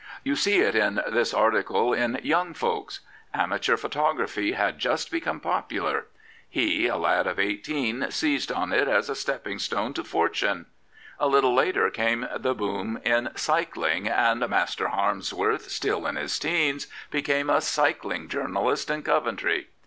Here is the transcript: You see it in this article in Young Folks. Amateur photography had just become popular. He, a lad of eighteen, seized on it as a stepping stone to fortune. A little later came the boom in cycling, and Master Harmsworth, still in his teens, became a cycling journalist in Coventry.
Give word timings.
You 0.23 0.35
see 0.35 0.61
it 0.61 0.73
in 0.73 0.99
this 1.11 1.31
article 1.31 1.93
in 1.93 2.19
Young 2.23 2.55
Folks. 2.55 3.01
Amateur 3.35 3.77
photography 3.77 4.53
had 4.53 4.79
just 4.79 5.11
become 5.11 5.39
popular. 5.39 6.07
He, 6.49 6.87
a 6.87 6.97
lad 6.97 7.27
of 7.27 7.37
eighteen, 7.37 8.07
seized 8.09 8.51
on 8.51 8.73
it 8.73 8.87
as 8.87 9.11
a 9.11 9.15
stepping 9.15 9.59
stone 9.59 9.93
to 9.93 10.03
fortune. 10.03 10.65
A 11.19 11.27
little 11.27 11.53
later 11.53 11.91
came 11.91 12.27
the 12.35 12.55
boom 12.55 12.99
in 13.05 13.29
cycling, 13.35 14.07
and 14.07 14.39
Master 14.49 14.87
Harmsworth, 14.87 15.69
still 15.69 16.07
in 16.07 16.15
his 16.15 16.39
teens, 16.39 16.87
became 17.11 17.47
a 17.51 17.61
cycling 17.61 18.27
journalist 18.27 18.89
in 18.89 19.03
Coventry. 19.03 19.67